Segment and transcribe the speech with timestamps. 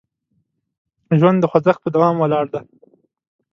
[1.19, 2.61] ژوند د خوځښت په دوام ولاړ دی.